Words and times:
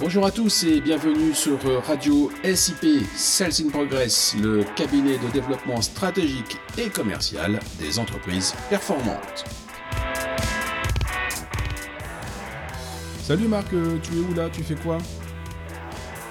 Bonjour 0.00 0.24
à 0.24 0.30
tous 0.30 0.64
et 0.64 0.80
bienvenue 0.80 1.34
sur 1.34 1.58
Radio 1.84 2.32
SIP 2.42 3.04
Sales 3.14 3.52
in 3.66 3.68
Progress, 3.68 4.34
le 4.40 4.64
cabinet 4.74 5.18
de 5.18 5.28
développement 5.30 5.82
stratégique 5.82 6.56
et 6.78 6.88
commercial 6.88 7.60
des 7.78 7.98
entreprises 7.98 8.54
performantes. 8.70 9.44
Salut 13.22 13.46
Marc, 13.46 13.74
euh, 13.74 13.98
tu 14.02 14.14
es 14.14 14.20
où 14.20 14.32
là? 14.32 14.48
Tu 14.48 14.62
fais 14.62 14.74
quoi? 14.74 14.96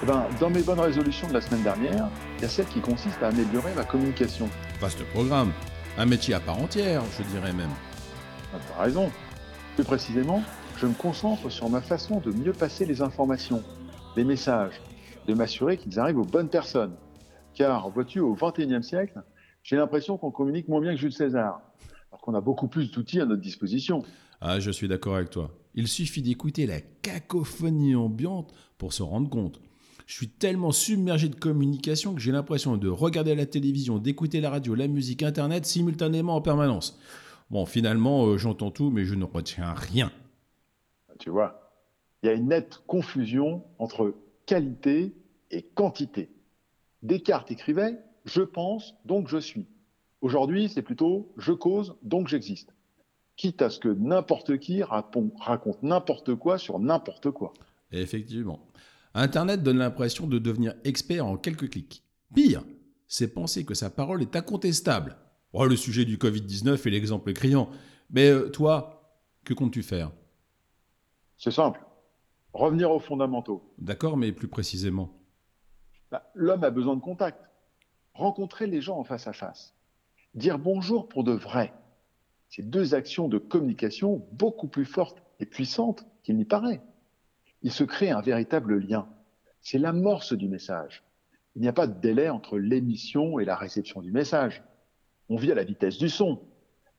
Eh 0.02 0.06
ben, 0.06 0.26
Dans 0.40 0.50
mes 0.50 0.62
bonnes 0.62 0.80
résolutions 0.80 1.28
de 1.28 1.34
la 1.34 1.40
semaine 1.40 1.62
dernière, 1.62 2.08
il 2.38 2.42
y 2.42 2.46
a 2.46 2.48
celle 2.48 2.66
qui 2.66 2.80
consiste 2.80 3.22
à 3.22 3.28
améliorer 3.28 3.72
ma 3.76 3.84
communication. 3.84 4.50
Vaste 4.80 5.04
programme, 5.12 5.52
un 5.96 6.06
métier 6.06 6.34
à 6.34 6.40
part 6.40 6.58
entière, 6.58 7.02
je 7.16 7.22
dirais 7.22 7.52
même. 7.52 7.70
Ah, 8.52 8.58
tu 8.66 8.80
as 8.80 8.82
raison. 8.82 9.12
Plus 9.76 9.84
précisément, 9.84 10.42
je 10.80 10.86
me 10.86 10.94
concentre 10.94 11.50
sur 11.50 11.68
ma 11.68 11.82
façon 11.82 12.20
de 12.20 12.32
mieux 12.32 12.54
passer 12.54 12.86
les 12.86 13.02
informations, 13.02 13.62
les 14.16 14.24
messages, 14.24 14.80
de 15.28 15.34
m'assurer 15.34 15.76
qu'ils 15.76 15.98
arrivent 15.98 16.18
aux 16.18 16.24
bonnes 16.24 16.48
personnes. 16.48 16.94
Car, 17.52 17.90
vois-tu, 17.90 18.20
au 18.20 18.34
XXIe 18.34 18.82
siècle, 18.82 19.20
j'ai 19.62 19.76
l'impression 19.76 20.16
qu'on 20.16 20.30
communique 20.30 20.68
moins 20.68 20.80
bien 20.80 20.94
que 20.94 21.00
Jules 21.00 21.12
César, 21.12 21.60
alors 22.10 22.22
qu'on 22.22 22.32
a 22.32 22.40
beaucoup 22.40 22.66
plus 22.66 22.90
d'outils 22.90 23.20
à 23.20 23.26
notre 23.26 23.42
disposition. 23.42 24.04
Ah, 24.40 24.58
je 24.58 24.70
suis 24.70 24.88
d'accord 24.88 25.16
avec 25.16 25.28
toi. 25.28 25.50
Il 25.74 25.86
suffit 25.86 26.22
d'écouter 26.22 26.64
la 26.64 26.80
cacophonie 26.80 27.94
ambiante 27.94 28.54
pour 28.78 28.94
se 28.94 29.02
rendre 29.02 29.28
compte. 29.28 29.60
Je 30.06 30.14
suis 30.14 30.30
tellement 30.30 30.72
submergé 30.72 31.28
de 31.28 31.36
communication 31.36 32.14
que 32.14 32.22
j'ai 32.22 32.32
l'impression 32.32 32.78
de 32.78 32.88
regarder 32.88 33.34
la 33.34 33.44
télévision, 33.44 33.98
d'écouter 33.98 34.40
la 34.40 34.48
radio, 34.48 34.74
la 34.74 34.88
musique, 34.88 35.22
Internet 35.22 35.66
simultanément 35.66 36.36
en 36.36 36.40
permanence. 36.40 36.98
Bon, 37.50 37.66
finalement, 37.66 38.24
euh, 38.24 38.38
j'entends 38.38 38.70
tout, 38.70 38.90
mais 38.90 39.04
je 39.04 39.14
ne 39.14 39.24
retiens 39.24 39.74
rien 39.74 40.10
tu 41.20 41.30
vois. 41.30 41.72
Il 42.22 42.26
y 42.26 42.28
a 42.30 42.32
une 42.32 42.48
nette 42.48 42.82
confusion 42.86 43.64
entre 43.78 44.14
qualité 44.46 45.14
et 45.50 45.62
quantité. 45.62 46.30
Descartes 47.02 47.50
écrivait 47.50 47.98
Je 48.24 48.42
pense, 48.42 48.94
donc 49.04 49.28
je 49.28 49.38
suis. 49.38 49.66
Aujourd'hui, 50.20 50.68
c'est 50.68 50.82
plutôt 50.82 51.32
Je 51.36 51.52
cause, 51.52 51.94
donc 52.02 52.28
j'existe. 52.28 52.74
Quitte 53.36 53.62
à 53.62 53.70
ce 53.70 53.78
que 53.78 53.88
n'importe 53.88 54.58
qui 54.58 54.82
raconte 54.82 55.82
n'importe 55.82 56.34
quoi 56.34 56.58
sur 56.58 56.78
n'importe 56.78 57.30
quoi. 57.30 57.54
Effectivement. 57.92 58.66
Internet 59.14 59.62
donne 59.62 59.78
l'impression 59.78 60.26
de 60.26 60.38
devenir 60.38 60.74
expert 60.84 61.26
en 61.26 61.36
quelques 61.36 61.70
clics. 61.70 62.02
Pire, 62.34 62.62
c'est 63.08 63.32
penser 63.32 63.64
que 63.64 63.74
sa 63.74 63.90
parole 63.90 64.22
est 64.22 64.36
incontestable. 64.36 65.16
Oh, 65.52 65.64
le 65.64 65.74
sujet 65.74 66.04
du 66.04 66.16
Covid-19 66.16 66.86
est 66.86 66.90
l'exemple 66.90 67.32
criant. 67.32 67.70
Mais 68.10 68.28
euh, 68.28 68.50
toi, 68.50 69.18
que 69.44 69.54
comptes-tu 69.54 69.82
faire? 69.82 70.12
C'est 71.40 71.50
simple. 71.50 71.80
Revenir 72.52 72.90
aux 72.90 72.98
fondamentaux. 72.98 73.62
D'accord, 73.78 74.18
mais 74.18 74.30
plus 74.30 74.46
précisément. 74.46 75.08
Bah, 76.10 76.30
l'homme 76.34 76.64
a 76.64 76.70
besoin 76.70 76.96
de 76.96 77.00
contact. 77.00 77.40
Rencontrer 78.12 78.66
les 78.66 78.82
gens 78.82 78.98
en 78.98 79.04
face 79.04 79.26
à 79.26 79.32
face. 79.32 79.74
Dire 80.34 80.58
bonjour 80.58 81.08
pour 81.08 81.24
de 81.24 81.32
vrai. 81.32 81.72
C'est 82.50 82.68
deux 82.68 82.94
actions 82.94 83.26
de 83.26 83.38
communication 83.38 84.28
beaucoup 84.32 84.68
plus 84.68 84.84
fortes 84.84 85.22
et 85.38 85.46
puissantes 85.46 86.04
qu'il 86.22 86.36
n'y 86.36 86.44
paraît. 86.44 86.82
Il 87.62 87.72
se 87.72 87.84
crée 87.84 88.10
un 88.10 88.20
véritable 88.20 88.78
lien. 88.78 89.08
C'est 89.62 89.78
l'amorce 89.78 90.34
du 90.34 90.46
message. 90.46 91.04
Il 91.56 91.62
n'y 91.62 91.68
a 91.68 91.72
pas 91.72 91.86
de 91.86 91.98
délai 91.98 92.28
entre 92.28 92.58
l'émission 92.58 93.38
et 93.38 93.46
la 93.46 93.56
réception 93.56 94.02
du 94.02 94.12
message. 94.12 94.62
On 95.30 95.36
vit 95.36 95.52
à 95.52 95.54
la 95.54 95.64
vitesse 95.64 95.96
du 95.96 96.10
son. 96.10 96.42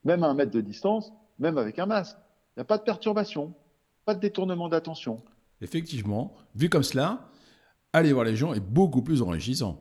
Même 0.04 0.24
à 0.24 0.28
un 0.28 0.34
mètre 0.34 0.52
de 0.52 0.62
distance, 0.62 1.14
même 1.38 1.60
avec 1.60 1.78
un 1.78 1.86
masque. 1.86 2.18
Il 2.56 2.60
n'y 2.60 2.62
a 2.62 2.66
pas 2.66 2.80
de 2.80 2.84
perturbation 2.84 3.54
pas 4.12 4.16
de 4.16 4.20
détournement 4.20 4.68
d'attention. 4.68 5.22
Effectivement, 5.62 6.36
vu 6.54 6.68
comme 6.68 6.84
cela, 6.84 7.30
aller 7.94 8.12
voir 8.12 8.26
les 8.26 8.36
gens 8.36 8.54
est 8.54 8.60
beaucoup 8.60 9.02
plus 9.02 9.22
enrichissant. 9.22 9.80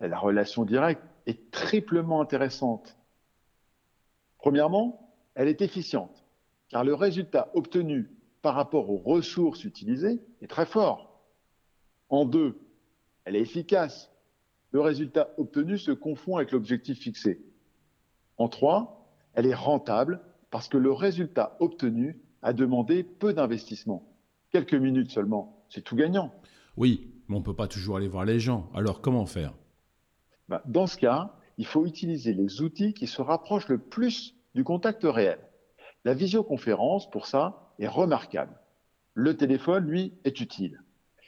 La 0.00 0.18
relation 0.18 0.64
directe 0.64 1.04
est 1.26 1.52
triplement 1.52 2.20
intéressante. 2.20 2.96
Premièrement, 4.38 5.14
elle 5.36 5.46
est 5.46 5.62
efficiente, 5.62 6.24
car 6.68 6.82
le 6.82 6.94
résultat 6.94 7.52
obtenu 7.54 8.10
par 8.40 8.56
rapport 8.56 8.90
aux 8.90 8.98
ressources 8.98 9.62
utilisées 9.62 10.20
est 10.40 10.48
très 10.48 10.66
fort. 10.66 11.22
En 12.08 12.24
deux, 12.24 12.58
elle 13.24 13.36
est 13.36 13.40
efficace. 13.40 14.10
Le 14.72 14.80
résultat 14.80 15.30
obtenu 15.38 15.78
se 15.78 15.92
confond 15.92 16.38
avec 16.38 16.50
l'objectif 16.50 16.98
fixé. 16.98 17.40
En 18.36 18.48
trois, 18.48 19.06
elle 19.34 19.46
est 19.46 19.54
rentable 19.54 20.20
parce 20.50 20.66
que 20.66 20.76
le 20.76 20.90
résultat 20.90 21.56
obtenu 21.60 22.20
a 22.42 22.52
demandé 22.52 23.02
peu 23.02 23.32
d'investissement. 23.32 24.08
Quelques 24.50 24.74
minutes 24.74 25.10
seulement, 25.10 25.64
c'est 25.70 25.82
tout 25.82 25.96
gagnant. 25.96 26.32
Oui, 26.76 27.12
mais 27.28 27.36
on 27.36 27.40
ne 27.40 27.44
peut 27.44 27.56
pas 27.56 27.68
toujours 27.68 27.96
aller 27.96 28.08
voir 28.08 28.24
les 28.24 28.40
gens. 28.40 28.70
Alors 28.74 29.00
comment 29.00 29.26
faire? 29.26 29.54
Bah, 30.48 30.62
Dans 30.66 30.86
ce 30.86 30.96
cas, 30.96 31.34
il 31.58 31.66
faut 31.66 31.86
utiliser 31.86 32.34
les 32.34 32.60
outils 32.60 32.94
qui 32.94 33.06
se 33.06 33.22
rapprochent 33.22 33.68
le 33.68 33.78
plus 33.78 34.34
du 34.54 34.64
contact 34.64 35.02
réel. 35.04 35.38
La 36.04 36.14
visioconférence, 36.14 37.10
pour 37.10 37.26
ça, 37.26 37.72
est 37.78 37.86
remarquable. 37.88 38.58
Le 39.14 39.36
téléphone, 39.36 39.86
lui, 39.86 40.14
est 40.24 40.40
utile. 40.40 40.82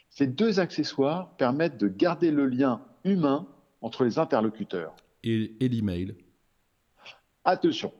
Ces 0.09 0.27
deux 0.27 0.59
accessoires 0.59 1.35
permettent 1.37 1.77
de 1.77 1.87
garder 1.87 2.31
le 2.31 2.45
lien 2.45 2.81
humain 3.03 3.47
entre 3.81 4.03
les 4.03 4.19
interlocuteurs. 4.19 4.95
Et, 5.23 5.55
et 5.59 5.69
l'email? 5.69 6.15
Attention, 7.43 7.93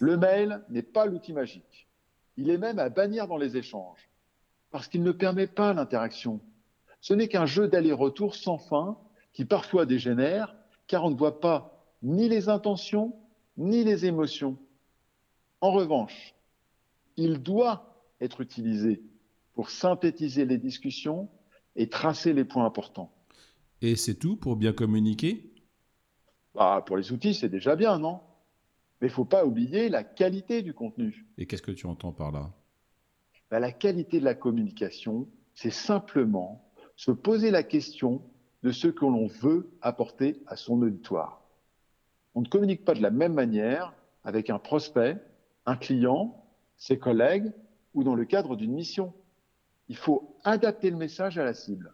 le 0.00 0.16
mail 0.16 0.62
n'est 0.70 0.82
pas 0.82 1.06
l'outil 1.06 1.32
magique. 1.32 1.86
Il 2.36 2.50
est 2.50 2.58
même 2.58 2.78
à 2.78 2.88
bannir 2.88 3.26
dans 3.28 3.36
les 3.36 3.56
échanges, 3.56 4.08
parce 4.70 4.88
qu'il 4.88 5.02
ne 5.02 5.12
permet 5.12 5.46
pas 5.46 5.74
l'interaction. 5.74 6.40
Ce 7.00 7.14
n'est 7.14 7.28
qu'un 7.28 7.46
jeu 7.46 7.68
d'aller-retour 7.68 8.34
sans 8.34 8.58
fin 8.58 8.98
qui 9.32 9.44
parfois 9.44 9.86
dégénère, 9.86 10.54
car 10.86 11.04
on 11.04 11.10
ne 11.10 11.16
voit 11.16 11.40
pas 11.40 11.84
ni 12.02 12.28
les 12.28 12.48
intentions, 12.48 13.16
ni 13.56 13.84
les 13.84 14.06
émotions. 14.06 14.56
En 15.60 15.72
revanche, 15.72 16.34
il 17.16 17.38
doit 17.42 18.04
être 18.20 18.40
utilisé 18.40 19.02
pour 19.54 19.70
synthétiser 19.70 20.44
les 20.44 20.58
discussions 20.58 21.28
et 21.76 21.88
tracer 21.88 22.32
les 22.32 22.44
points 22.44 22.64
importants. 22.64 23.12
Et 23.80 23.96
c'est 23.96 24.14
tout 24.14 24.36
pour 24.36 24.56
bien 24.56 24.72
communiquer? 24.72 25.52
Bah, 26.54 26.82
Pour 26.86 26.96
les 26.96 27.12
outils, 27.12 27.34
c'est 27.34 27.48
déjà 27.48 27.76
bien, 27.76 27.98
non? 27.98 28.20
Mais 29.02 29.08
il 29.08 29.10
ne 29.10 29.14
faut 29.16 29.24
pas 29.24 29.44
oublier 29.44 29.88
la 29.88 30.04
qualité 30.04 30.62
du 30.62 30.74
contenu. 30.74 31.26
Et 31.36 31.46
qu'est-ce 31.46 31.60
que 31.60 31.72
tu 31.72 31.86
entends 31.86 32.12
par 32.12 32.30
là? 32.30 32.52
Ben, 33.50 33.58
La 33.58 33.72
qualité 33.72 34.20
de 34.20 34.24
la 34.24 34.36
communication, 34.36 35.28
c'est 35.54 35.72
simplement 35.72 36.70
se 36.94 37.10
poser 37.10 37.50
la 37.50 37.64
question 37.64 38.22
de 38.62 38.70
ce 38.70 38.86
que 38.86 39.04
l'on 39.04 39.26
veut 39.26 39.72
apporter 39.80 40.40
à 40.46 40.54
son 40.54 40.80
auditoire. 40.82 41.42
On 42.36 42.42
ne 42.42 42.46
communique 42.46 42.84
pas 42.84 42.94
de 42.94 43.02
la 43.02 43.10
même 43.10 43.34
manière 43.34 43.92
avec 44.22 44.50
un 44.50 44.60
prospect, 44.60 45.20
un 45.66 45.76
client, 45.76 46.40
ses 46.76 46.96
collègues 46.96 47.50
ou 47.94 48.04
dans 48.04 48.14
le 48.14 48.24
cadre 48.24 48.54
d'une 48.54 48.72
mission. 48.72 49.12
Il 49.88 49.96
faut 49.96 50.36
adapter 50.44 50.90
le 50.90 50.96
message 50.96 51.38
à 51.38 51.44
la 51.44 51.54
cible. 51.54 51.92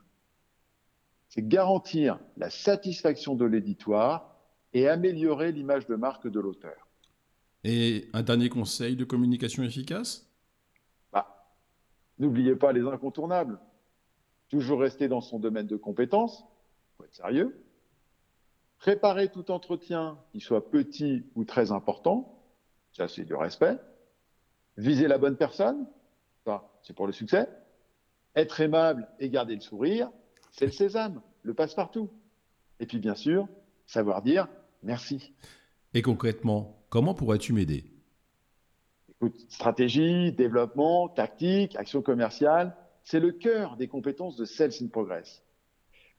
C'est 1.31 1.49
garantir 1.49 2.21
la 2.37 2.51
satisfaction 2.51 3.35
de 3.35 3.47
l'éditoire 3.47 4.37
et 4.75 4.89
améliorer 4.89 5.53
l'image 5.53 5.87
de 5.87 5.97
marque 5.97 6.29
de 6.29 6.39
l'auteur. 6.39 6.88
Et 7.65 8.09
un 8.13 8.23
dernier 8.23 8.49
conseil 8.49 8.97
de 8.97 9.05
communication 9.05 9.63
efficace? 9.63 10.31
Bah, 11.13 11.49
N'oubliez 12.19 12.57
pas 12.57 12.73
les 12.73 12.83
incontournables. 12.83 13.59
Toujours 14.49 14.81
rester 14.81 15.09
dans 15.09 15.21
son 15.21 15.39
domaine 15.39 15.67
de 15.67 15.77
compétences, 15.77 16.45
faut 16.97 17.05
être 17.05 17.15
sérieux. 17.15 17.65
Préparer 18.79 19.29
tout 19.29 19.51
entretien, 19.51 20.19
qu'il 20.31 20.41
soit 20.41 20.71
petit 20.71 21.27
ou 21.35 21.45
très 21.45 21.73
important, 21.73 22.43
ça 22.93 23.09
c'est 23.09 23.25
du 23.25 23.35
respect. 23.35 23.77
Viser 24.77 25.09
la 25.09 25.19
bonne 25.19 25.37
personne, 25.37 25.87
ça 26.45 26.71
c'est 26.83 26.95
pour 26.95 27.07
le 27.07 27.13
succès. 27.13 27.49
Être 28.37 28.61
aimable 28.61 29.09
et 29.19 29.29
garder 29.29 29.55
le 29.55 29.61
sourire, 29.61 30.11
c'est 30.53 30.67
le 30.67 30.73
sésame, 30.73 31.21
le 31.43 31.55
passe-partout. 31.55 32.09
Et 32.81 32.87
puis 32.87 33.01
bien 33.01 33.17
sûr, 33.17 33.49
savoir 33.87 34.23
dire 34.23 34.47
merci. 34.83 35.35
Et 35.93 36.03
concrètement, 36.03 36.78
Comment 36.91 37.15
pourrais-tu 37.15 37.53
m'aider? 37.53 37.85
Écoute, 39.11 39.37
stratégie, 39.49 40.33
développement, 40.33 41.09
tactique, 41.09 41.77
action 41.77 42.03
commerciale, 42.03 42.77
c'est 43.05 43.21
le 43.21 43.33
cœur 43.33 43.77
des 43.77 43.89
compétences 43.89 44.37
de 44.37 44.45
Sales 44.45 44.73
in 44.81 44.87
Progress. 44.87 45.43